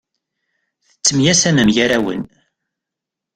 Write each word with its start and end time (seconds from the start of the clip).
Tettemyasamem 0.85 1.69
gar-awen. 1.75 2.23